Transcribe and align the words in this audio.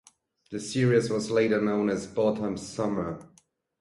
The 0.49 0.59
series 0.59 1.11
was 1.11 1.29
later 1.29 1.61
known 1.61 1.91
as 1.91 2.07
Botham's 2.07 2.67
summer. 2.67 3.19